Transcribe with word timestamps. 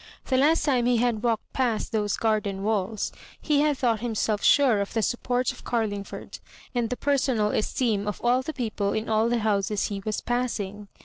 The 0.25 0.35
last 0.37 0.65
time 0.65 0.87
he 0.87 0.97
had 0.97 1.21
walked 1.21 1.53
past 1.53 1.91
those 1.91 2.17
garden 2.17 2.63
walls 2.63 3.11
he 3.39 3.61
had 3.61 3.77
thought 3.77 3.99
himself 3.99 4.43
sure 4.43 4.81
of 4.81 4.93
the 4.93 5.03
support 5.03 5.51
of 5.51 5.63
Car 5.63 5.85
lingford, 5.85 6.39
and 6.73 6.89
the 6.89 6.97
personal 6.97 7.51
esteem 7.51 8.07
of 8.07 8.19
all 8.23 8.41
the 8.41 8.51
peo 8.51 8.71
ple 8.75 8.93
in 8.93 9.07
all 9.09 9.29
the 9.29 9.37
bouses 9.41 9.89
he 9.89 9.99
was 10.03 10.19
passing. 10.19 10.87